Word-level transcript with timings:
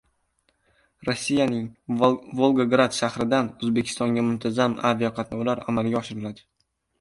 Rossiyaning 1.09 1.67
Volgograd 2.39 2.97
shahridan 3.01 3.51
O‘zbekistonga 3.67 4.25
muntazam 4.31 4.75
aviaqatnovlar 4.93 5.63
amalga 5.75 6.01
oshiriladi 6.03 6.49